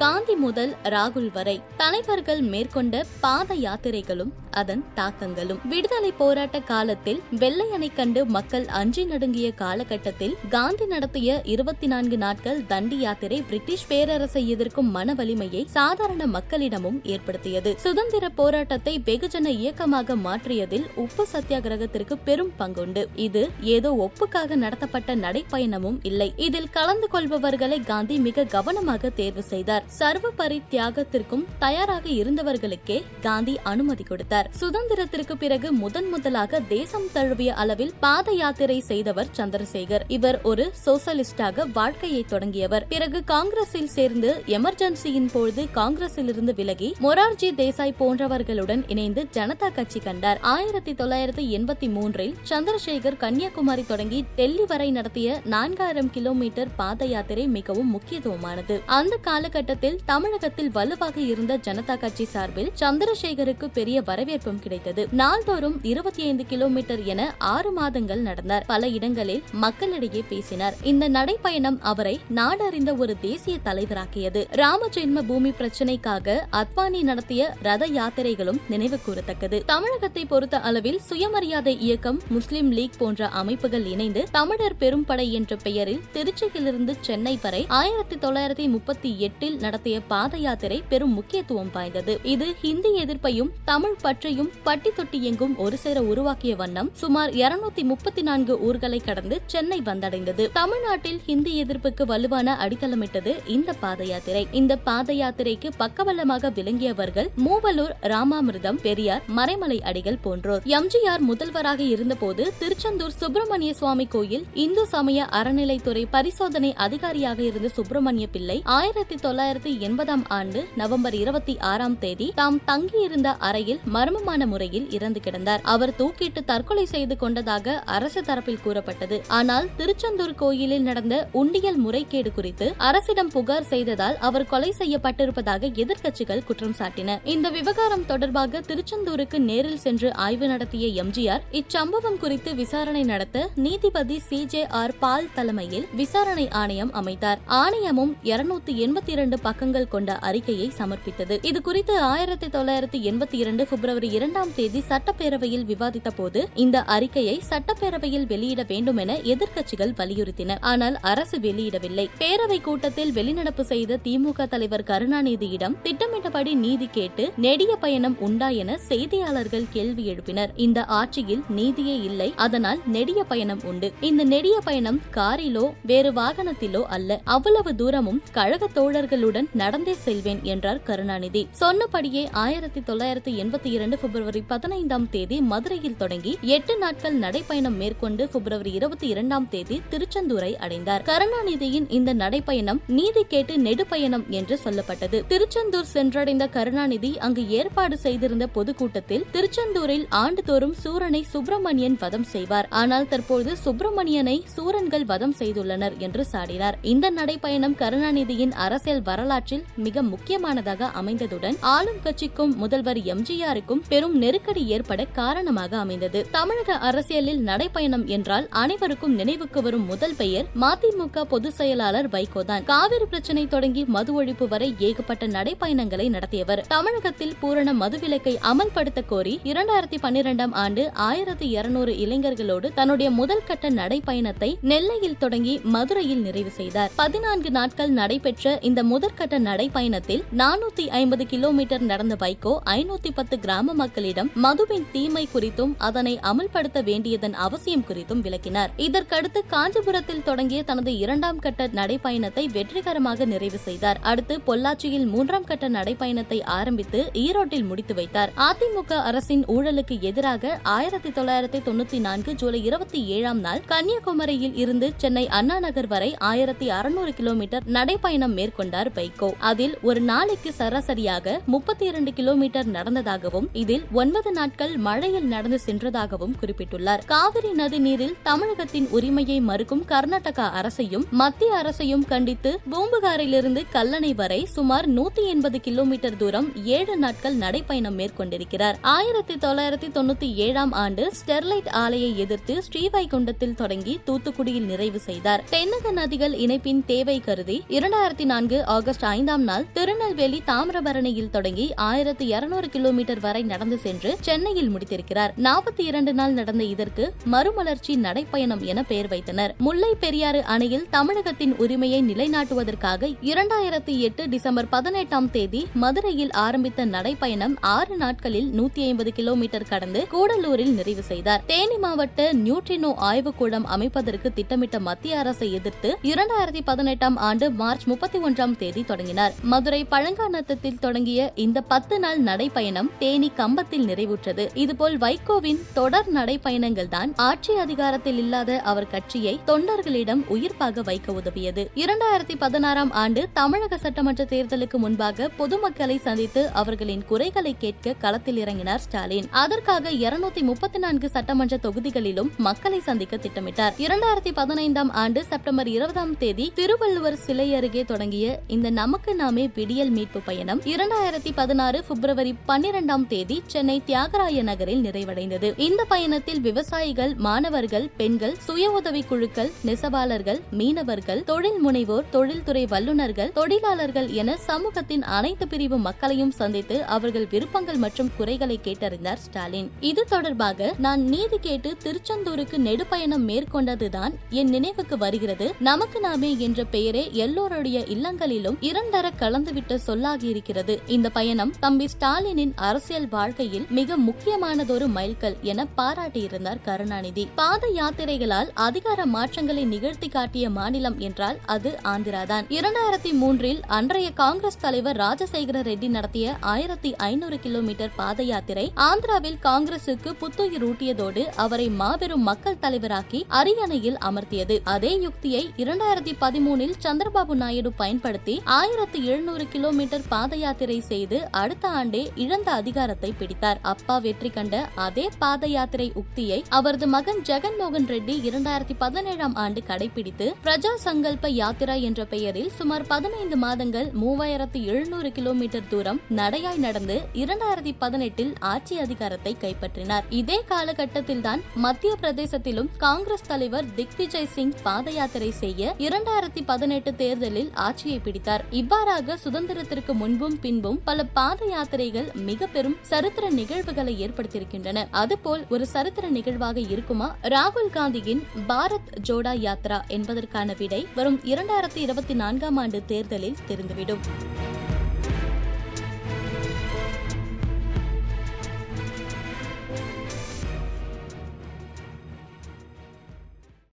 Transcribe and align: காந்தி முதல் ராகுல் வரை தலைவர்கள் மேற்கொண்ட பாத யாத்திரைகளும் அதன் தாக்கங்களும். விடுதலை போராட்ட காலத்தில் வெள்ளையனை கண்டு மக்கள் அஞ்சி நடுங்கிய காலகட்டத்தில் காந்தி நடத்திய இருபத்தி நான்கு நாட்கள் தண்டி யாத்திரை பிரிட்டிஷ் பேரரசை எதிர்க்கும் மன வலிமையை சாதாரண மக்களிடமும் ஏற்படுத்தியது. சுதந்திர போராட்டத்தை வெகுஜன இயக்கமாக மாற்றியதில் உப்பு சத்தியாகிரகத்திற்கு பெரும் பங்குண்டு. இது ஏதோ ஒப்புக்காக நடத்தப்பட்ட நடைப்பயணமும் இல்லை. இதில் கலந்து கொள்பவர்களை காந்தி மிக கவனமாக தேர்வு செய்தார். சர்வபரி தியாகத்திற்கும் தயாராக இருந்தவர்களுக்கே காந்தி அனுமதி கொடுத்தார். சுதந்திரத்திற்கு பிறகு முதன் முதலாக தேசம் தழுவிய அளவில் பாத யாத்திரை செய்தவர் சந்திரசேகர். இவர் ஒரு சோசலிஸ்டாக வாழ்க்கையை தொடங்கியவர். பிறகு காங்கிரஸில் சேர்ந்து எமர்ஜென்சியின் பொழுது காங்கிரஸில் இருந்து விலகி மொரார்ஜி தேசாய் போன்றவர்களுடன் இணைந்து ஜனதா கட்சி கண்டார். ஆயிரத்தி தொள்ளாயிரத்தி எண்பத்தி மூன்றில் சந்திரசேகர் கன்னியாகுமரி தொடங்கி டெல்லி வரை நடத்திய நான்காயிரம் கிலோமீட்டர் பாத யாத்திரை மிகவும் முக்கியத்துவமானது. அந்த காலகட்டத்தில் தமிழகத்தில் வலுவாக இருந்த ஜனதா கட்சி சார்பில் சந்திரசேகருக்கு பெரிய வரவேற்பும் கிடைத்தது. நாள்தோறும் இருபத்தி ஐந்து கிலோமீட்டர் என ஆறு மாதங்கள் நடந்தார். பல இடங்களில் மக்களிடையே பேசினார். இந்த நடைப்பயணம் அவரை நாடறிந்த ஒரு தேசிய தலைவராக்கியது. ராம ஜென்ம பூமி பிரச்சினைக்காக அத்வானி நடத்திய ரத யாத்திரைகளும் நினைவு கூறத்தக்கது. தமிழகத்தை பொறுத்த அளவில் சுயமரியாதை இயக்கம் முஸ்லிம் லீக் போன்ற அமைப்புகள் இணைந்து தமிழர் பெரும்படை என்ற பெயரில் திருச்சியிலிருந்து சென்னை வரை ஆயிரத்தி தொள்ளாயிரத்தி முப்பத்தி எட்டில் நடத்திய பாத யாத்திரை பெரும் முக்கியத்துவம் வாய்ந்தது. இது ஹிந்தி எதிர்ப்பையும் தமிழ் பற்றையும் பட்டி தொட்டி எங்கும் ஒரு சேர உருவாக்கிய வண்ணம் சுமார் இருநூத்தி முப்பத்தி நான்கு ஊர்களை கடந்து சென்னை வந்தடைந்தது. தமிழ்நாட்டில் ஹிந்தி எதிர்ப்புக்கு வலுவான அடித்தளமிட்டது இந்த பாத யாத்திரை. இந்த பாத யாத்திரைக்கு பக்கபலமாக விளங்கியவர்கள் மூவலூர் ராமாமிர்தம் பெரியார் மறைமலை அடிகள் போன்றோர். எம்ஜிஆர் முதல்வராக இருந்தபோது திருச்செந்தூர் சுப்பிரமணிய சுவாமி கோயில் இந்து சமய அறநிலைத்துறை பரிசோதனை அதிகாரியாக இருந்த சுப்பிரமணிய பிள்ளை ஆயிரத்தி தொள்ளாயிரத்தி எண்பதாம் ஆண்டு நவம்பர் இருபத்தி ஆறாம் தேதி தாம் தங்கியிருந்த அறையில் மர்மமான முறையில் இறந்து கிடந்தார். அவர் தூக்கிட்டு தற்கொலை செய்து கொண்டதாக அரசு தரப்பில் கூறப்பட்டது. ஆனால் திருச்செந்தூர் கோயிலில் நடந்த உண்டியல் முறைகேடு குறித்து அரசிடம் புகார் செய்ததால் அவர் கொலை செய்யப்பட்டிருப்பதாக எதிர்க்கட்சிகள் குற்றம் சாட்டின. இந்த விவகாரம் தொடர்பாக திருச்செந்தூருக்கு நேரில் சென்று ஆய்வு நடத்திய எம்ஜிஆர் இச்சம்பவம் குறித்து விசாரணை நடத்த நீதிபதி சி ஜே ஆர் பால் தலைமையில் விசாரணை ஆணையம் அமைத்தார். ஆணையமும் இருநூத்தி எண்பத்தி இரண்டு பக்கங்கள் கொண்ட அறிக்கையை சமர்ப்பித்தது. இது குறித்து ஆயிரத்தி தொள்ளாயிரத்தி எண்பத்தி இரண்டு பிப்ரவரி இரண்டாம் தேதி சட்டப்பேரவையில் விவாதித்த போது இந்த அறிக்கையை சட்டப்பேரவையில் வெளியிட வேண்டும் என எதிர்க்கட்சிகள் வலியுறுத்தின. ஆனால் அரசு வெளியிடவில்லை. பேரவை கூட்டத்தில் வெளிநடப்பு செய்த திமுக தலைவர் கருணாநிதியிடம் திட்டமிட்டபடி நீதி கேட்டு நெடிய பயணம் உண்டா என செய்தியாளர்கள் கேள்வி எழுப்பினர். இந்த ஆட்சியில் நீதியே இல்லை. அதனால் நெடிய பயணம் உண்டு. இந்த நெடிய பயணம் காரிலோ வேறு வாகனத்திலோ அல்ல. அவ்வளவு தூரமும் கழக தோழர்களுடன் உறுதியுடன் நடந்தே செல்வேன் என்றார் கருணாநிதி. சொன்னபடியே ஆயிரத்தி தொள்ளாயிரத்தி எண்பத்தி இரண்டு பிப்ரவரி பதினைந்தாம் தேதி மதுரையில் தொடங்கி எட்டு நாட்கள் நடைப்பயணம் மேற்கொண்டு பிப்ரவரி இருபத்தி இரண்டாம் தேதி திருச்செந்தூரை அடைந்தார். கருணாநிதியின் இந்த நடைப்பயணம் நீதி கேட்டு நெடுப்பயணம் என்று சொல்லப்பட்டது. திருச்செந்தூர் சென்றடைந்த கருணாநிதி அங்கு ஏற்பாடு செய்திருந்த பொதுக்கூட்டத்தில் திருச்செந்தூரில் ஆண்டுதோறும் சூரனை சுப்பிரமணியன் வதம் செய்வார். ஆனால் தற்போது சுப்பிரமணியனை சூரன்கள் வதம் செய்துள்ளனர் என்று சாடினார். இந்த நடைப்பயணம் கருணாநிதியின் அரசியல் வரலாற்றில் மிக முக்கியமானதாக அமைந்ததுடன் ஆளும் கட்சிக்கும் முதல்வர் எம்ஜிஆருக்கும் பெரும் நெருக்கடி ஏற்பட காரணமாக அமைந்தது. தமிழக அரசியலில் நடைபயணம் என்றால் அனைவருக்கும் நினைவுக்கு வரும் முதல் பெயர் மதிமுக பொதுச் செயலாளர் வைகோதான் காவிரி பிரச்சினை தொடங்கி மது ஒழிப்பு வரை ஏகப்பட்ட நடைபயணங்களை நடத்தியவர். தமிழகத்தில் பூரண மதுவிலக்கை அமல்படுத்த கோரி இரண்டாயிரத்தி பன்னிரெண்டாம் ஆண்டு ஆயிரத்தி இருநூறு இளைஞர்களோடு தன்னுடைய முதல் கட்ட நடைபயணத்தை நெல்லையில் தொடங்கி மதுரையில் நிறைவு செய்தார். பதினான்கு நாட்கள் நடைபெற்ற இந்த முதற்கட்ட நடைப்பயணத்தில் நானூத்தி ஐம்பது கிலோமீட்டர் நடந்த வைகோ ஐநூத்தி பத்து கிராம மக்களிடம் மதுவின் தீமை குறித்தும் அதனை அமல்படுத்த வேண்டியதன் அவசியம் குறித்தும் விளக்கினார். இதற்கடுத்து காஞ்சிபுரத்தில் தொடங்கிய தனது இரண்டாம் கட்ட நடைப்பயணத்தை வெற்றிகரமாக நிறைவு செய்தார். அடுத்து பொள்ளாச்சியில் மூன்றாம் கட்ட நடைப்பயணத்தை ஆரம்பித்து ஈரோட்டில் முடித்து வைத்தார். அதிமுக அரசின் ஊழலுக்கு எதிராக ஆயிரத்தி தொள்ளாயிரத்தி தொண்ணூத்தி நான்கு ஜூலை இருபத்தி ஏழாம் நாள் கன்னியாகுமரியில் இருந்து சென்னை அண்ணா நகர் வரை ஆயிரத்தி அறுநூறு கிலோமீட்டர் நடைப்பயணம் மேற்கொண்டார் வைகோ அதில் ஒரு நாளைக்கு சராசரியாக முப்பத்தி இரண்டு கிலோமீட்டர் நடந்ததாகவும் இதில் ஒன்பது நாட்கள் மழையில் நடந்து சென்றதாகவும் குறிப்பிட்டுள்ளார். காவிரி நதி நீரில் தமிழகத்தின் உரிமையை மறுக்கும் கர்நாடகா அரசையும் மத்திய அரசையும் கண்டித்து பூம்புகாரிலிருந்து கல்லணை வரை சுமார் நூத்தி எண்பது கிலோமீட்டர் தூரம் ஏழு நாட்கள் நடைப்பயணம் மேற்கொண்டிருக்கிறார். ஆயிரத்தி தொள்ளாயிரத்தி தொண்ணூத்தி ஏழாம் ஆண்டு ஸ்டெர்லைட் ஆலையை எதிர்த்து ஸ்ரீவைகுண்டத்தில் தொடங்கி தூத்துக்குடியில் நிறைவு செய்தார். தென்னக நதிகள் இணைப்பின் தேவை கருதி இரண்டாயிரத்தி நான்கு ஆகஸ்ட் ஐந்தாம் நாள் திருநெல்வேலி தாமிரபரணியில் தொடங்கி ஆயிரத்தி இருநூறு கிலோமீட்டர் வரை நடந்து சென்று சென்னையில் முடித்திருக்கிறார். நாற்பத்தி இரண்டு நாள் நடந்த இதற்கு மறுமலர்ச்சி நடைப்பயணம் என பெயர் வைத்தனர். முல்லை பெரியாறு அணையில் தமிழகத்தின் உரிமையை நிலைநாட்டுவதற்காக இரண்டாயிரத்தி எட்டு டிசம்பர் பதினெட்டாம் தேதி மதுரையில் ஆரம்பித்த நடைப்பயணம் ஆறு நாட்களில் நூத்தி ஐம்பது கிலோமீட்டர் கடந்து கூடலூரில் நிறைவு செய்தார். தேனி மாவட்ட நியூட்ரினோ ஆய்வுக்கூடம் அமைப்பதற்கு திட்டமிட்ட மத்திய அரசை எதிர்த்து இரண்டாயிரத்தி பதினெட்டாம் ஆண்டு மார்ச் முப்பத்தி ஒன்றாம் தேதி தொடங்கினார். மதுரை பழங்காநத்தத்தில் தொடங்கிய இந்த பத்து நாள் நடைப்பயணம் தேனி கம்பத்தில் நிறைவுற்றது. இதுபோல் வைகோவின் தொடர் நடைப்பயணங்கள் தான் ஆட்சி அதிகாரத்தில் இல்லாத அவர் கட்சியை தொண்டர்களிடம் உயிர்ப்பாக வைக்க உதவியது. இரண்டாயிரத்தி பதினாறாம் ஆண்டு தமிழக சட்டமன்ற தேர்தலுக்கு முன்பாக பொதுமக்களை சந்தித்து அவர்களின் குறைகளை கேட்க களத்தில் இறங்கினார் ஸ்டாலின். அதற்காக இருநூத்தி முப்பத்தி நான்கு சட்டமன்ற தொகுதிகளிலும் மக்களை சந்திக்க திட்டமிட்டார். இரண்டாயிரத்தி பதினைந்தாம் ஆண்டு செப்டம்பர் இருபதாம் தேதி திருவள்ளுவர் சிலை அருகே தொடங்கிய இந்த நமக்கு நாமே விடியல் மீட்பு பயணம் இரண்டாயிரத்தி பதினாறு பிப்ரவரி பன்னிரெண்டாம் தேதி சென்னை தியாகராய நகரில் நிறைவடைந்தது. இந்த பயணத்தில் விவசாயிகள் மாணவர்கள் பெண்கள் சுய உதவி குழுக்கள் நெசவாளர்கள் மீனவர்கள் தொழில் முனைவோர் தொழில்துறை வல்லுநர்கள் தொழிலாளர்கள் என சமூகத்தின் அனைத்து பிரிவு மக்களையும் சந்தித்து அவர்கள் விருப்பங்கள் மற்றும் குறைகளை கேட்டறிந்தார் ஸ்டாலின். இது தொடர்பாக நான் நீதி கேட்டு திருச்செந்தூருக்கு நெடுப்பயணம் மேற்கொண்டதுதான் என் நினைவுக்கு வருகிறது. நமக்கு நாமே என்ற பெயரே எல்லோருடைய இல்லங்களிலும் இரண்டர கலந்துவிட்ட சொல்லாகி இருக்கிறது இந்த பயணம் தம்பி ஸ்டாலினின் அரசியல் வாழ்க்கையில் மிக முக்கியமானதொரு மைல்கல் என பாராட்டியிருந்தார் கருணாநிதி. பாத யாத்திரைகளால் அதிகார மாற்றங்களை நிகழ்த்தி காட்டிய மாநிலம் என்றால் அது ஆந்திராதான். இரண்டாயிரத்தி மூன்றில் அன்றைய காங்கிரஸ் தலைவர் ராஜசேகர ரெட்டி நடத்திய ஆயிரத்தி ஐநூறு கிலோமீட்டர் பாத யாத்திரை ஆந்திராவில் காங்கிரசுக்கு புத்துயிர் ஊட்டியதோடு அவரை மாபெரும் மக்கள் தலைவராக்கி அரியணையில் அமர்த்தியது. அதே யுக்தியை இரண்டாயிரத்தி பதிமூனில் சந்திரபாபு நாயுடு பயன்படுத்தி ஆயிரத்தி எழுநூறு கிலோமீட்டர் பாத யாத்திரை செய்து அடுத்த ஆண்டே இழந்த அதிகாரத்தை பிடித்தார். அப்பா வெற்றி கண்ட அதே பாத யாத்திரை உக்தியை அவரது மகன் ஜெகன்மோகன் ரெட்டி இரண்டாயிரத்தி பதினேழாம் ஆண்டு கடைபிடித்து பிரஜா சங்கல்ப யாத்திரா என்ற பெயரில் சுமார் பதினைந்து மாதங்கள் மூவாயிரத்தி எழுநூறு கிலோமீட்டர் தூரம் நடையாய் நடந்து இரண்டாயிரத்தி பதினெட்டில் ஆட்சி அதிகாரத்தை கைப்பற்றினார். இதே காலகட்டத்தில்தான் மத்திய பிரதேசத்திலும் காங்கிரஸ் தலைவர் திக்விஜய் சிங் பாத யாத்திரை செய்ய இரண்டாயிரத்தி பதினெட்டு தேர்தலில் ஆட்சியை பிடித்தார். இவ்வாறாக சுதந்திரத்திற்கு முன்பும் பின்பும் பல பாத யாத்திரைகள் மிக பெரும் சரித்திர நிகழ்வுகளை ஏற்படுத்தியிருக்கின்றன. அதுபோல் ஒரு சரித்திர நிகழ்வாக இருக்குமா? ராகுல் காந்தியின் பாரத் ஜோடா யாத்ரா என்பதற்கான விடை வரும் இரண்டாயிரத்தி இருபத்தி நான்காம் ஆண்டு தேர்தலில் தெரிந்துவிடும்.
காந்தி 0.00 0.34
முதல் 0.34 0.72
ராகுல் 0.94 1.28
வரை 1.32 1.54
தலைவர்கள் 1.76 2.40
மேற்கொண்ட 2.52 3.04
பாத 3.20 3.54
யாத்திரைகளும் 3.54 4.32
அதன் 4.50 4.82
தாக்கங்களும். 4.94 5.58
விடுதலை 5.70 6.10
போராட்ட 6.12 6.58
காலத்தில் 6.60 7.20
வெள்ளையனை 7.40 7.88
கண்டு 7.94 8.20
மக்கள் 8.26 8.66
அஞ்சி 8.78 9.04
நடுங்கிய 9.04 9.48
காலகட்டத்தில் 9.54 10.34
காந்தி 10.48 10.86
நடத்திய 10.86 11.38
இருபத்தி 11.44 11.86
நான்கு 11.86 12.18
நாட்கள் 12.18 12.60
தண்டி 12.66 12.98
யாத்திரை 12.98 13.42
பிரிட்டிஷ் 13.42 13.86
பேரரசை 13.88 14.42
எதிர்க்கும் 14.48 14.90
மன 14.90 15.14
வலிமையை 15.14 15.66
சாதாரண 15.70 16.26
மக்களிடமும் 16.26 16.98
ஏற்படுத்தியது. 17.04 17.72
சுதந்திர 17.76 18.28
போராட்டத்தை 18.28 18.94
வெகுஜன 19.04 19.46
இயக்கமாக 19.46 20.16
மாற்றியதில் 20.16 20.86
உப்பு 20.94 21.26
சத்தியாகிரகத்திற்கு 21.32 22.16
பெரும் 22.24 22.52
பங்குண்டு. 22.58 23.04
இது 23.14 23.50
ஏதோ 23.60 23.92
ஒப்புக்காக 24.06 24.56
நடத்தப்பட்ட 24.56 25.16
நடைப்பயணமும் 25.16 26.00
இல்லை. 26.02 26.30
இதில் 26.36 26.70
கலந்து 26.70 27.08
கொள்பவர்களை 27.12 27.80
காந்தி 27.84 28.18
மிக 28.18 28.44
கவனமாக 28.44 29.10
தேர்வு 29.10 29.42
செய்தார். 29.42 29.85
சர்வபரி 29.98 30.62
தியாகத்திற்கும் 30.70 31.44
தயாராக 31.58 32.08
இருந்தவர்களுக்கே 32.08 33.02
காந்தி 33.20 33.58
அனுமதி 33.62 34.02
கொடுத்தார். 34.02 34.50
சுதந்திரத்திற்கு 34.60 35.32
பிறகு 35.32 35.72
முதன் 35.72 36.08
முதலாக 36.08 36.60
தேசம் 36.60 37.08
தழுவிய 37.12 37.54
அளவில் 37.54 37.92
பாத 38.00 38.32
யாத்திரை 38.32 38.80
செய்தவர் 38.80 39.26
சந்திரசேகர். 39.36 40.00
இவர் 40.08 40.42
ஒரு 40.42 40.72
சோசலிஸ்டாக 40.86 41.70
வாழ்க்கையை 41.72 42.24
தொடங்கியவர். 42.28 42.86
பிறகு 42.88 43.24
காங்கிரஸில் 43.24 43.88
சேர்ந்து 43.88 44.42
எமர்ஜென்சியின் 44.46 45.28
பொழுது 45.32 45.70
காங்கிரஸில் 45.70 46.28
இருந்து 46.28 46.54
விலகி 46.54 46.94
மொரார்ஜி 47.00 47.54
தேசாய் 47.54 47.94
போன்றவர்களுடன் 48.00 48.84
இணைந்து 48.86 49.28
ஜனதா 49.32 49.72
கட்சி 49.74 50.00
கண்டார். 50.00 50.38
ஆயிரத்தி 50.40 50.92
தொள்ளாயிரத்தி 50.92 51.46
எண்பத்தி 51.58 51.90
மூன்றில் 51.90 52.34
சந்திரசேகர் 52.48 53.16
கன்னியாகுமரி 53.16 53.84
தொடங்கி 53.86 54.24
டெல்லி 54.34 54.64
வரை 54.66 54.90
நடத்திய 54.90 55.40
நான்காயிரம் 55.50 56.10
கிலோமீட்டர் 56.10 56.68
பாத 56.76 57.04
யாத்திரை 57.04 57.46
மிகவும் 57.46 58.00
முக்கியத்துவமானது. 58.00 58.80
அந்த 58.86 59.16
காலகட்டத்தில் 59.16 59.74
தமிழகத்தில் 60.04 60.70
வலுவாக 60.70 61.20
இருந்த 61.20 61.56
ஜனதா 61.56 61.98
கட்சி 61.98 62.24
சார்பில் 62.24 62.70
சந்திரசேகருக்கு 62.80 63.68
பெரிய 63.72 64.02
வரவேற்பும் 64.02 64.58
கிடைத்தது. 64.58 65.08
நாள்தோறும் 65.10 65.78
இருபத்தி 65.82 66.22
ஐந்து 66.22 66.46
கிலோமீட்டர் 66.46 67.02
என 67.02 67.34
ஆறு 67.38 67.72
மாதங்கள் 67.72 68.20
நடந்தார். 68.20 68.64
பல 68.66 68.88
இடங்களில் 68.88 69.42
மக்களிடையே 69.52 70.24
பேசினார். 70.28 70.74
இந்த 70.82 71.08
நடைப்பயணம் 71.08 71.78
அவரை 71.80 72.20
நாடறிந்த 72.34 72.96
ஒரு 72.96 73.16
தேசிய 73.20 73.56
தலைவராக்கியது. 73.64 74.46
ராம 74.50 74.88
ஜென்ம 74.88 75.22
பூமி 75.26 75.50
பிரச்சினைக்காக 75.50 76.38
அத்வானி 76.52 77.02
நடத்திய 77.02 77.54
ரத 77.62 77.86
யாத்திரைகளும் 77.86 78.60
நினைவு 78.68 78.98
கூறத்தக்கது. 79.06 79.64
தமிழகத்தை 79.64 80.24
பொறுத்த 80.24 80.60
அளவில் 80.60 81.00
சுயமரியாதை 81.00 81.80
இயக்கம் 81.80 82.20
முஸ்லிம் 82.28 82.72
லீக் 82.72 82.98
போன்ற 82.98 83.28
அமைப்புகள் 83.28 83.84
இணைந்து 83.84 84.24
தமிழர் 84.32 84.76
பெரும்படை 84.80 85.30
என்ற 85.30 85.56
பெயரில் 85.56 86.00
திருச்சியிலிருந்து 86.14 86.94
சென்னை 87.00 87.38
வரை 87.42 87.64
ஆயிரத்தி 87.68 88.16
தொள்ளாயிரத்தி 88.16 88.68
முப்பத்தி 88.68 89.20
எட்டில் 89.20 89.58
நடத்திய 89.66 89.96
பாத 90.12 90.36
யாத்திரை 90.46 90.78
பெரும் 90.90 91.14
முக்கியத்துவம் 91.18 91.70
வாய்ந்தது. 91.76 92.14
இது 92.34 92.46
ஹிந்தி 92.62 92.92
எதிர்ப்பையும் 93.02 93.52
தமிழ் 93.64 93.96
பற்றையும் 94.04 94.50
பட்டி 94.66 94.90
தொட்டி 94.98 95.18
எங்கும் 95.30 95.54
ஒரு 95.64 95.76
சேர 95.84 96.02
உருவாக்கிய 96.12 96.54
வண்ணம் 96.56 96.90
சுமார் 97.02 97.30
இருநூத்தி 97.42 97.82
முப்பத்தி 97.90 98.22
நான்கு 98.28 98.54
ஊர்களை 98.68 99.00
கடந்து 99.08 99.36
சென்னை 99.52 99.78
வந்தடைந்தது. 99.88 100.44
தமிழ்நாட்டில் 100.60 101.20
ஹிந்தி 101.26 101.52
எதிர்ப்புக்கு 101.62 102.04
வலுவான 102.12 102.56
அடித்தளமிட்டது 102.64 103.34
இந்த 103.56 103.72
பாத 103.72 104.04
யாத்திரை. 104.04 104.42
இந்த 104.52 104.72
பாத 104.88 105.12
யாத்திரைக்கு 105.12 105.70
பக்கபலமாக 105.82 106.50
விளங்கியவர்கள் 106.58 107.28
மூவலூர் 107.46 107.94
ராமாமிர்தம் 108.12 108.80
பெரியார் 108.86 109.24
மறைமலை 109.38 109.78
அடிகள் 109.90 110.20
போன்றோர். 110.26 110.62
எம்ஜிஆர் 110.78 111.24
முதல்வராக 111.30 111.80
இருந்தபோது 111.94 112.44
திருச்செந்தூர் 112.58 113.16
சுப்பிரமணிய 113.20 113.72
சுவாமி 113.74 114.06
கோயில் 114.06 114.44
இந்து 114.66 114.86
சமய 114.86 115.28
அறநிலைத்துறை 115.38 116.04
பரிசோதனை 116.10 116.72
அதிகாரியாக 116.86 117.40
இருந்த 117.42 117.68
சுப்பிரமணிய 117.68 118.26
பிள்ளை 118.26 118.58
ஆயிரத்தி 118.64 119.14
தொள்ளாயிரத்தி 119.14 119.54
எண்பதாம் 119.64 120.24
ஆண்டு 120.28 120.66
நவம்பர் 120.76 121.14
இருபத்தி 121.14 121.58
ஆறாம் 121.58 121.98
தேதி 121.98 122.32
தாம் 122.34 122.64
தங்கியிருந்த 122.64 123.32
அறையில் 123.32 123.80
மர்மமான 123.94 124.46
முறையில் 124.46 124.90
இறந்து 124.90 125.20
கிடந்தார். 125.20 125.60
அவர் 125.62 125.94
தூக்கிட்டு 125.98 126.44
தற்கொலை 126.44 126.84
செய்து 126.84 127.16
கொண்டதாக 127.16 127.82
அரசு 127.84 128.20
தரப்பில் 128.20 128.60
கூறப்பட்டது. 128.62 129.22
ஆனால் 129.28 129.68
திருச்செந்தூர் 129.76 130.34
கோயிலில் 130.34 130.82
நடந்த 130.82 131.28
உண்டியல் 131.32 131.76
முறைகேடு 131.76 132.32
குறித்து 132.32 132.74
அரசிடம் 132.76 133.28
புகார் 133.28 133.64
செய்ததால் 133.64 134.18
அவர் 134.18 134.46
கொலை 134.46 134.74
செய்யப்பட்டிருப்பதாக 134.78 135.84
எதிர்க்கட்சிகள் 135.84 136.44
குற்றம் 136.44 136.74
சாட்டின. 136.78 137.18
இந்த 137.24 137.50
விவகாரம் 137.50 138.06
தொடர்பாக 138.06 138.60
திருச்செந்தூருக்கு 138.60 139.38
நேரில் 139.38 139.78
சென்று 139.78 140.14
ஆய்வு 140.14 140.46
நடத்திய 140.46 141.04
எம்ஜிஆர் 141.04 141.40
இச்சம்பவம் 141.52 142.18
குறித்து 142.18 142.54
விசாரணை 142.54 143.02
நடத்த 143.02 143.50
நீதிபதி 143.54 144.18
சி 144.18 144.46
ஜே 144.46 144.66
ஆர் 144.66 144.98
பால் 144.98 145.28
தலைமையில் 145.34 145.86
விசாரணை 145.92 146.48
ஆணையம் 146.50 146.92
அமைத்தார். 146.92 147.38
ஆணையமும் 147.48 148.12
இருநூத்தி 148.22 148.72
எண்பத்தி 148.84 149.08
இரண்டு 149.08 149.38
பக்கங்கள் 149.46 149.88
கொண்ட 149.88 150.18
அறிக்கையை 150.28 150.68
சமர்ப்பித்தது. 150.78 151.34
இது 151.42 151.62
குறித்து 151.62 151.94
ஆயிரத்தி 151.98 152.46
தொள்ளாயிரத்தி 152.46 152.98
எண்பத்தி 153.10 153.36
இரண்டு 153.42 153.66
பிப்ரவரி 153.66 154.10
இரண்டாம் 154.10 154.52
தேதி 154.54 154.82
சட்டப்பேரவையில் 154.90 155.66
விவாதித்த 155.72 156.10
போது 156.16 156.48
இந்த 156.54 156.82
அறிக்கையை 156.82 157.36
சட்டப்பேரவையில் 157.50 158.26
வெளியிட 158.26 158.64
வேண்டும் 158.68 158.96
என 158.96 159.14
எதிர்க்கட்சிகள் 159.34 159.94
வலியுறுத்தின. 160.00 160.56
ஆனால் 160.60 160.98
அரசு 161.00 161.38
வெளியிடவில்லை. 161.38 162.06
பேரவை 162.18 162.60
கூட்டத்தில் 162.60 163.12
வெளிநடப்பு 163.12 163.60
செய்த 163.60 163.98
திமுக 164.04 164.48
தலைவர் 164.48 164.84
கருணாநிதியிடம் 164.86 165.74
திட்டமிட்டபடி 165.82 166.54
நீதி 166.54 166.88
கேட்டு 166.92 167.32
நெடிய 167.36 167.76
பயணம் 167.76 168.16
உண்டா 168.18 168.48
என 168.48 168.78
செய்தியாளர்கள் 168.88 169.66
கேள்வி 169.70 170.04
எழுப்பினர். 170.12 170.48
இந்த 170.56 170.84
ஆட்சியில் 170.84 171.42
நீதியே 171.48 171.96
இல்லை. 172.00 172.32
அதனால் 172.36 172.80
நெடிய 172.86 173.24
பயணம் 173.24 173.60
உண்டு. 173.64 173.92
இந்த 174.00 174.24
நெடிய 174.24 174.56
பயணம் 174.64 175.00
காரிலோ 175.14 175.64
வேறு 175.82 176.12
வாகனத்திலோ 176.12 176.82
அல்ல. 176.96 177.20
அவ்வளவு 177.24 177.74
தூரமும் 177.74 178.22
கழக 178.32 178.68
தோழர்களுடன் 178.74 179.34
உறுதியுடன் 179.36 179.62
நடந்தே 179.62 179.94
செல்வேன் 180.04 180.40
என்றார் 180.42 180.82
கருணாநிதி. 180.82 181.40
சொன்னபடியே 181.60 182.22
ஆயிரத்தி 182.42 182.80
தொள்ளாயிரத்தி 182.80 183.32
எண்பத்தி 183.42 183.70
இரண்டு 183.76 183.96
பிப்ரவரி 183.98 184.42
பதினைந்தாம் 184.52 185.06
தேதி 185.10 185.36
மதுரையில் 185.50 185.96
தொடங்கி 185.96 186.32
எட்டு 186.56 186.74
நாட்கள் 186.82 187.16
நடைப்பயணம் 187.18 187.76
மேற்கொண்டு 187.80 188.24
பிப்ரவரி 188.34 188.72
இருபத்தி 188.72 189.06
இரண்டாம் 189.06 189.48
தேதி 189.48 189.76
திருச்செந்தூரை 189.90 190.52
அடைந்தார். 190.64 191.04
கருணாநிதியின் 191.10 191.88
இந்த 191.88 192.14
நடைப்பயணம் 192.14 192.80
நீதி 192.98 193.24
கேட்டு 193.24 193.56
நெடுப்பயணம் 193.58 194.24
என்று 194.38 194.58
சொல்லப்பட்டது. 194.64 195.20
திருச்செந்தூர் 195.32 195.92
சென்றடைந்த 195.94 196.46
கருணாநிதி 196.56 197.12
அங்கு 197.18 197.44
ஏற்பாடு 197.58 197.98
செய்திருந்த 197.98 198.46
பொதுக்கூட்டத்தில் 198.46 199.26
திருச்செந்தூரில் 199.32 200.06
ஆண்டுதோறும் 200.22 200.76
சூரனை 200.84 201.22
சுப்பிரமணியன் 201.34 201.98
வதம் 202.00 202.28
செய்வார். 202.34 202.70
ஆனால் 202.82 203.10
தற்போது 203.14 203.52
சுப்பிரமணியனை 203.64 204.36
சூரன்கள் 204.56 205.06
வதம் 205.12 205.36
செய்துள்ளனர் 205.38 205.96
என்று 206.06 206.24
சாடினார். 206.32 206.78
இந்த 206.94 207.06
நடைப்பயணம் 207.10 207.78
கருணாநிதியின் 207.82 208.52
அரசியல் 208.66 209.02
வரலாற்றில் 209.16 209.64
மிக 209.76 210.02
முக்கியமானதாக 210.02 210.88
அமைந்ததுடன் 211.00 211.56
ஆளும் 211.60 212.00
கட்சிக்கும் 212.02 212.56
முதல்வர் 212.56 212.98
எம்ஜிஆருக்கும் 213.12 213.80
பெரும் 213.88 214.16
நெருக்கடி 214.16 214.66
ஏற்பட 214.66 215.04
காரணமாக 215.18 215.78
அமைந்தது. 215.78 216.26
தமிழக 216.30 216.74
அரசியலில் 216.88 217.40
நடைபயணம் 217.44 218.04
என்றால் 218.06 218.46
அனைவருக்கும் 218.50 219.14
நினைவுக்கு 219.14 219.62
வரும் 219.62 219.86
முதல் 219.86 220.14
பெயர் 220.16 220.46
மதிமுக 220.60 221.22
பொதுச் 221.22 221.52
செயலாளர் 221.52 222.08
வைகோதான் 222.08 222.64
காவிரி 222.64 223.04
பிரச்சினை 223.04 223.44
தொடங்கி 223.46 223.84
மது 223.84 224.24
ஒழிப்பு 224.24 224.48
வரை 224.48 224.74
ஏகப்பட்ட 224.78 225.26
நடைபயணங்களை 225.26 226.08
நடத்தியவர். 226.08 226.62
தமிழகத்தில் 226.66 227.34
பூரண 227.40 227.72
மதுவிலக்கை 227.72 228.34
அமல்படுத்த 228.52 229.06
கோரி 229.06 229.40
இரண்டாயிரத்தி 229.44 230.00
பன்னிரெண்டாம் 230.02 230.54
ஆண்டு 230.64 230.92
ஆயிரத்தி 230.92 231.48
இருநூறு 231.48 231.94
இளைஞர்களோடு 232.04 232.70
தன்னுடைய 232.74 233.10
முதல் 233.10 233.44
கட்ட 233.46 233.70
நடைபயணத்தை 233.70 234.52
நெல்லையில் 234.60 235.18
தொடங்கி 235.18 235.60
மதுரையில் 235.76 236.22
நிறைவு 236.22 236.50
செய்தார். 236.50 236.90
பதினான்கு 236.96 237.50
நாட்கள் 237.50 237.90
நடைபெற்ற 237.90 238.58
இந்த 238.62 238.82
முதற்கட்ட 239.06 239.38
நடைப்பயணத்தில் 239.46 240.22
நானூத்தி 240.38 240.84
ஐம்பது 241.00 241.24
கிலோமீட்டர் 241.32 241.82
நடந்த 241.90 242.14
வைகோ 242.22 242.52
ஐநூத்தி 242.72 243.10
பத்து 243.14 243.36
கிராம 243.38 243.74
மக்களிடம் 243.80 244.30
மதுவின் 244.44 244.86
தீமை 244.92 245.22
குறித்தும் 245.34 245.72
அதனை 245.88 246.14
அமல்படுத்த 246.30 246.78
வேண்டியதன் 246.88 247.36
அவசியம் 247.44 247.84
குறித்தும் 247.88 248.22
விளக்கினார். 248.24 248.70
இதற்கடுத்து 248.86 249.40
காஞ்சிபுரத்தில் 249.52 250.24
தொடங்கிய 250.28 250.62
தனது 250.62 250.94
இரண்டாம் 251.04 251.38
கட்ட 251.38 251.68
நடைப்பயணத்தை 251.80 252.44
வெற்றிகரமாக 252.56 253.28
நிறைவு 253.32 253.60
செய்தார். 253.66 254.00
அடுத்து 254.12 254.36
பொள்ளாச்சியில் 254.48 255.06
மூன்றாம் 255.12 255.46
கட்ட 255.50 255.68
நடைப்பயணத்தை 255.68 256.38
ஆரம்பித்து 256.56 257.02
ஈரோட்டில் 257.24 257.66
முடித்து 257.70 257.96
வைத்தார். 258.00 258.32
அதிமுக 258.48 258.98
அரசின் 259.10 259.46
ஊழலுக்கு 259.56 259.98
எதிராக 260.10 260.58
ஆயிரத்தி 260.76 261.12
தொள்ளாயிரத்தி 261.20 261.62
தொண்ணூத்தி 261.68 262.00
நான்கு 262.08 262.34
ஜூலை 262.42 262.62
இருபத்தி 262.70 263.02
ஏழாம் 263.18 263.44
நாள் 263.46 263.64
கன்னியாகுமரியில் 263.74 264.58
இருந்து 264.64 264.90
சென்னை 265.04 265.26
அண்ணா 265.40 265.58
நகர் 265.68 265.90
வரை 265.94 266.12
ஆயிரத்தி 266.32 266.68
அறுநூறு 266.80 267.14
கிலோமீட்டர் 267.22 267.66
நடைப்பயணம் 267.78 268.36
மேற்கொண்டார் 268.40 268.94
வைகோ 268.96 269.30
அதில் 269.38 269.74
ஒரு 269.82 270.00
நாளைக்கு 270.00 270.52
சராசரியாக 270.52 271.40
முப்பத்தி 271.46 271.86
இரண்டு 271.86 272.12
கிலோமீட்டர் 272.12 272.68
நடந்ததாகவும் 272.70 273.48
இதில் 273.52 273.84
ஒன்பது 273.92 274.32
நாட்கள் 274.32 274.76
மழையில் 274.76 275.26
நடந்து 275.26 275.58
சென்றதாகவும் 275.58 276.36
குறிப்பிட்டுள்ளார். 276.40 277.04
காவிரி 277.04 277.52
நதி 277.52 277.78
நீரில் 277.78 278.16
தமிழகத்தின் 278.22 278.88
உரிமையை 278.90 279.40
மறுக்கும் 279.40 279.84
கர்நாடகா 279.88 280.46
அரசையும் 280.50 281.04
மத்திய 281.10 281.56
அரசையும் 281.56 282.04
கண்டித்து 282.04 282.60
பூம்புகாரிலிருந்து 282.70 283.62
கல்லணை 283.72 284.14
வரை 284.14 284.44
சுமார் 284.44 284.88
நூத்தி 284.90 285.24
எண்பது 285.26 285.60
கிலோமீட்டர் 285.60 286.16
தூரம் 286.16 286.64
ஏழு 286.64 286.96
நாட்கள் 286.96 287.36
நடைப்பயணம் 287.36 287.98
மேற்கொண்டிருக்கிறார். 288.00 288.78
ஆயிரத்தி 288.80 289.34
தொள்ளாயிரத்தி 289.34 289.90
தொண்ணூத்தி 289.96 290.34
ஏழாம் 290.34 290.72
ஆண்டு 290.72 291.12
ஸ்டெர்லைட் 291.18 291.68
ஆலையை 291.68 292.16
எதிர்த்து 292.16 292.62
ஸ்ரீவைகுண்டத்தில் 292.68 293.54
தொடங்கி 293.54 294.00
தூத்துக்குடியில் 294.06 294.64
நிறைவு 294.64 294.98
செய்தார். 294.98 295.44
தென்னக 295.50 295.92
நதிகள் 295.94 296.32
இணைப்பின் 296.32 296.84
தேவை 296.84 297.20
கருதி 297.20 297.64
இரண்டாயிரத்தி 297.68 298.24
நான்கு 298.24 298.58
ஆகஸ்ட் 298.66 298.84
ஐந்தாம் 298.94 299.42
நாள் 299.42 299.64
திருநெல்வேலி 299.72 300.42
தாமிரபரணியில் 300.46 301.30
தொடங்கி 301.30 301.74
ஆயிரத்தி 301.74 302.26
இருநூறு 302.26 302.68
கிலோமீட்டர் 302.68 303.20
வரை 303.20 303.42
நடந்து 303.42 303.78
சென்று 303.78 304.16
சென்னையில் 304.20 304.70
முடித்திருக்கிறார். 304.70 305.30
நாற்பத்தி 305.42 305.76
இரண்டு 305.76 306.14
நாள் 306.14 306.32
நடந்த 306.32 306.64
இதற்கு 306.64 307.12
மறுமலர்ச்சி 307.24 307.96
நடைப்பயணம் 307.96 308.60
என 308.60 308.82
பெயர் 308.82 309.08
வைத்தனர். 309.08 309.54
முல்லை 309.58 309.94
பெரியாறு 310.00 310.44
அணையில் 310.44 310.86
தமிழகத்தின் 310.90 311.56
உரிமையை 311.56 312.02
நிலைநாட்டுவதற்காக 312.02 313.14
இரண்டாயிரத்தி 313.22 313.98
எட்டு 313.98 314.28
டிசம்பர் 314.28 314.68
பதினெட்டாம் 314.68 315.30
தேதி 315.30 315.66
மதுரையில் 315.74 316.32
ஆரம்பித்த 316.32 316.86
நடைப்பயணம் 316.86 317.56
ஆறு 317.60 317.96
நாட்களில் 317.96 318.50
நூத்தி 318.60 318.80
ஐம்பது 318.80 319.12
கிலோமீட்டர் 319.12 319.68
கடந்து 319.68 320.06
கூடலூரில் 320.12 320.74
நிறைவு 320.74 321.02
செய்தார். 321.02 321.42
தேனி 321.46 321.76
மாவட்ட 321.76 322.32
நியூட்ரினோ 322.32 322.94
ஆய்வுக்கூடம் 322.94 323.66
அமைப்பதற்கு 323.66 324.32
திட்டமிட்ட 324.32 324.78
மத்திய 324.78 325.18
அரசை 325.18 325.52
எதிர்த்து 325.52 325.98
இரண்டாயிரத்தி 326.02 326.60
பதினெட்டாம் 326.64 327.16
ஆண்டு 327.16 327.50
மார்ச் 327.50 327.84
முப்பத்தி 327.84 328.18
ஒன்றாம் 328.18 328.56
தேதி 328.56 328.75
தொடங்கினார். 328.84 329.34
மதுரை 329.42 329.86
பழங்காநத்தத்தில் 329.90 330.78
தொடங்கிய 330.78 331.32
இந்த 331.34 331.60
பத்து 331.60 331.98
நாள் 331.98 332.22
நடைப்பயணம் 332.22 332.90
தேனி 332.98 333.30
கம்பத்தில் 333.36 333.86
நிறைவுற்றது. 333.86 334.48
இதுபோல் 334.54 334.98
வைகோவின் 334.98 335.60
தொடர் 335.72 336.12
நடைப்பயணங்கள் 336.14 336.88
தான் 336.88 337.12
ஆட்சி 337.16 337.54
அதிகாரத்தில் 337.54 338.18
இல்லாத 338.18 338.60
அவர் 338.60 338.86
கட்சியை 338.86 339.40
தொண்டர்களிடம் 339.46 340.22
உயிர்ப்பாக 340.30 340.84
வைக்க 340.84 341.12
உதவியது. 341.12 341.70
இரண்டாயிரத்தி 341.74 342.36
பதினாறாம் 342.38 342.90
ஆண்டு 342.90 343.28
தமிழக 343.32 343.76
சட்டமன்ற 343.76 344.24
தேர்தலுக்கு 344.24 344.76
முன்பாக 344.76 345.28
பொதுமக்களை 345.28 345.98
சந்தித்து 345.98 346.50
அவர்களின் 346.52 347.04
குறைகளை 347.04 347.54
கேட்க 347.58 347.92
களத்தில் 347.92 348.36
இறங்கினார் 348.36 348.78
ஸ்டாலின். 348.78 349.28
அதற்காக 349.30 349.90
இருநூத்தி 349.90 350.42
முப்பத்தி 350.42 350.78
நான்கு 350.78 351.08
சட்டமன்ற 351.08 351.58
தொகுதிகளிலும் 351.62 352.30
மக்களை 352.36 352.80
சந்திக்க 352.80 353.16
திட்டமிட்டார். 353.16 353.72
இரண்டாயிரத்தி 353.78 354.32
பதினைந்தாம் 354.34 354.90
ஆண்டு 354.90 355.24
செப்டம்பர் 355.24 355.68
இருபதாம் 355.68 356.18
தேதி 356.18 356.52
திருவள்ளுவர் 356.54 357.16
சிலை 357.16 357.54
அருகே 357.54 357.84
தொடங்கிய 357.84 358.40
இந்த 358.46 358.65
நமக்கு 358.70 359.14
நாமே 359.14 359.50
விடியல் 359.54 359.90
மீட்பு 359.90 360.20
பயணம் 360.20 360.60
இரண்டாயிரத்தி 360.60 361.32
பதினாறு 361.34 361.84
பிப்ரவரி 361.84 362.34
பன்னிரெண்டாம் 362.48 363.06
தேதி 363.06 363.42
சென்னை 363.46 363.82
தியாகராய 363.86 364.42
நகரில் 364.42 364.82
நிறைவடைந்தது. 364.82 365.58
இந்த 365.58 365.84
பயணத்தில் 365.84 366.40
விவசாயிகள் 366.40 367.14
மாணவர்கள் 367.14 367.90
பெண்கள் 367.96 368.34
சுய 368.38 368.70
உதவி 368.70 369.02
குழுக்கள் 369.02 369.50
நெசவாளர்கள் 369.64 370.40
மீனவர்கள் 370.50 371.24
தொழில் 371.24 371.66
முனைவோர் 371.66 372.04
தொழில்துறை 372.10 372.66
வல்லுநர்கள் 372.66 373.32
தொழிலாளர்கள் 373.32 374.08
என 374.08 374.36
சமூகத்தின் 374.36 375.02
அனைத்து 375.02 375.48
பிரிவு 375.48 375.78
மக்களையும் 375.78 376.30
சந்தித்து 376.30 376.84
அவர்கள் 376.84 377.26
விருப்பங்கள் 377.30 377.76
மற்றும் 377.76 378.10
குறைகளை 378.16 378.60
கேட்டறிந்தார் 378.64 379.14
ஸ்டாலின். 379.14 379.70
இது 379.80 380.04
தொடர்பாக 380.04 380.74
நான் 380.78 381.02
நீதி 381.02 381.38
கேட்டு 381.40 381.76
திருச்செந்தூருக்கு 381.84 382.58
நெடுப்பயணம் 382.58 383.28
மேற்கொண்டதுதான் 383.28 384.14
என் 384.30 384.48
நினைவுக்கு 384.48 384.98
வருகிறது. 384.98 385.52
நமக்கு 385.58 386.00
நாமே 386.00 386.34
என்ற 386.38 386.64
பெயரே 386.64 387.08
எல்லோருடைய 387.12 387.84
இல்லங்களிலும் 387.84 388.55
இரண்டர 388.60 389.10
கலந்துவிட்ட 389.18 389.74
சொல்லாகி 389.74 390.28
இருக்கிறது 390.28 390.80
இந்த 390.86 391.10
பயணம் 391.10 391.52
தம்பி 391.60 391.86
ஸ்டாலினின் 391.86 392.52
அரசியல் 392.56 393.08
வாழ்க்கையில் 393.08 393.66
மிக 393.68 393.96
முக்கியமானதொரு 393.96 394.86
மைல்கல் 394.86 395.40
என 395.40 395.66
பாராட்டியிருந்தார் 395.76 396.62
கருணாநிதி. 396.64 397.28
பாத 397.34 397.68
யாத்திரைகளால் 397.74 398.48
அதிகார 398.54 399.06
மாற்றங்களை 399.06 399.64
நிகழ்த்தி 399.64 400.08
காட்டிய 400.08 400.50
மாநிலம் 400.50 400.98
என்றால் 400.98 401.38
அது 401.46 401.78
ஆந்திராதான். 401.84 402.44
இரண்டாயிரத்தி 402.48 403.12
மூன்றில் 403.12 403.60
அன்றைய 403.66 404.10
காங்கிரஸ் 404.10 404.60
தலைவர் 404.60 404.96
ராஜசேகர 404.96 405.62
ரெட்டி 405.62 405.88
நடத்திய 405.88 406.36
ஆயிரத்தி 406.40 406.94
ஐநூறு 406.96 407.38
கிலோமீட்டர் 407.38 407.90
பாத 407.96 408.22
யாத்திரை 408.22 408.72
ஆந்திராவில் 408.76 409.38
காங்கிரசுக்கு 409.42 410.12
புத்துயிர் 410.12 410.68
ஊட்டியதோடு 410.68 411.24
அவரை 411.36 411.68
மாபெரும் 411.68 412.22
மக்கள் 412.22 412.58
தலைவராக்கி 412.62 413.24
அரியணையில் 413.28 413.98
அமர்த்தியது. 413.98 414.60
அதே 414.64 415.00
யுக்தியை 415.00 415.50
இரண்டாயிரத்தி 415.56 416.12
பதிமூனில் 416.20 416.74
சந்திரபாபு 416.82 417.34
நாயுடு 417.34 417.72
பயன்படுத்தி 417.72 418.42
ஆயிரத்தி 418.54 418.98
எழுநூறு 419.04 419.44
கிலோமீட்டர் 419.52 420.02
பாத 420.08 420.36
யாத்திரை 420.36 420.76
செய்து 420.80 421.28
அடுத்த 421.38 421.68
ஆண்டே 421.78 422.02
இழந்த 422.24 422.48
அதிகாரத்தை 422.52 423.08
பிடித்தார். 423.20 423.58
அப்பா 423.62 423.98
வெற்றி 424.04 424.30
கண்ட 424.30 424.68
அதே 424.84 425.08
பாத 425.22 425.46
யாத்திரை 425.46 425.92
உக்தியை 426.00 426.38
அவரது 426.48 426.86
மகன் 426.86 427.18
ஜெகன்மோகன் 427.28 427.88
ரெட்டி 427.92 428.14
இரண்டாயிரத்தி 428.28 428.74
பதினேழாம் 428.78 429.34
ஆண்டு 429.44 429.62
கடைபிடித்து 429.70 430.26
பிரஜா 430.44 430.72
சங்கல்ப 430.84 431.30
யாத்திரா 431.38 431.76
என்ற 431.88 432.04
பெயரில் 432.04 432.52
சுமார் 432.58 432.86
பதினைந்து 432.92 433.36
மாதங்கள் 433.36 433.88
மூவாயிரத்தி 434.02 434.62
எழுநூறு 434.74 435.10
கிலோமீட்டர் 435.18 435.66
தூரம் 435.68 436.00
நடையாய் 436.20 436.62
நடந்து 436.66 437.00
இரண்டாயிரத்தி 437.22 437.74
பதினெட்டில் 437.78 438.32
ஆட்சி 438.52 438.78
அதிகாரத்தை 438.78 439.36
கைப்பற்றினார். 439.40 440.06
இதே 440.10 440.38
காலகட்டத்தில்தான் 440.52 441.44
மத்திய 441.66 441.94
பிரதேசத்திலும் 442.04 442.70
காங்கிரஸ் 442.86 443.28
தலைவர் 443.32 443.74
திக்விஜய் 443.74 444.32
சிங் 444.36 444.56
பாத 444.62 444.90
யாத்திரை 445.00 445.32
செய்ய 445.42 445.74
இரண்டாயிரத்தி 445.78 446.44
பதினெட்டு 446.46 446.94
தேர்தலில் 446.94 447.52
ஆட்சியை 447.68 447.98
பிடித்தார். 447.98 448.34
இவ்வாறாக 448.50 449.18
சுதந்திரத்திற்கு 449.24 449.92
முன்பும் 449.92 450.38
பின்பும் 450.40 450.80
பல 450.84 451.04
பாத 451.04 451.46
யாத்திரைகள் 451.46 452.14
மிக 452.14 452.46
பெரும் 452.46 452.76
சரித்திர 452.80 453.30
நிகழ்வுகளை 453.30 454.08
ஏற்படுத்தியிருக்கின்றன. 454.08 454.84
அதுபோல் 454.90 455.44
ஒரு 455.48 455.66
சரித்திர 455.66 456.08
நிகழ்வாக 456.08 456.60
இருக்குமா? 456.60 457.16
ராகுல் 457.22 457.70
காந்தியின் 457.70 458.22
பாரத் 458.48 458.92
ஜோடா 459.08 459.34
யாத்ரா 459.46 459.80
என்பதற்கான 459.88 460.54
விடை 460.58 460.86
வரும் 460.94 461.20
இரண்டாயிரத்தி 461.24 461.76
இருபத்தி 461.76 462.14
நான்காம் 462.14 462.56
ஆண்டு 462.56 462.82
தேர்தலில் 462.86 463.36
தெரிந்துவிடும். 463.48 463.98